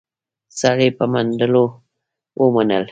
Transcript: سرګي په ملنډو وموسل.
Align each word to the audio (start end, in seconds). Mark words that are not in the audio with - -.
سرګي 0.59 0.89
په 0.97 1.03
ملنډو 1.11 1.63
وموسل. 2.39 2.71